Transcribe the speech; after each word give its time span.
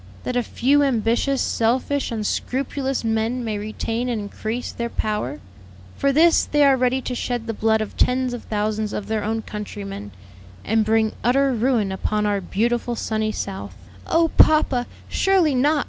That 0.23 0.35
a 0.35 0.41
few 0.41 0.81
ambitious, 0.81 1.43
selfish, 1.43 2.11
unscrupulous 2.11 3.03
men 3.03 3.43
may 3.43 3.59
retain 3.59 4.09
and 4.09 4.19
increase 4.19 4.71
their 4.71 4.89
power; 4.89 5.39
for 5.95 6.11
this 6.11 6.43
they 6.43 6.63
are 6.63 6.75
ready 6.75 7.03
to 7.03 7.13
shed 7.13 7.45
the 7.45 7.53
blood 7.53 7.81
of 7.81 7.95
tens 7.97 8.33
of 8.33 8.45
thousands 8.45 8.93
of 8.93 9.05
their 9.05 9.23
own 9.23 9.43
countrymen, 9.43 10.09
and 10.65 10.83
bring 10.83 11.11
utter 11.23 11.53
ruin 11.53 11.91
upon 11.91 12.25
our 12.25 12.41
beautiful, 12.41 12.95
sunny 12.95 13.31
South." 13.31 13.75
"Oh, 14.07 14.29
papa, 14.39 14.87
surely 15.07 15.53
not!" 15.53 15.79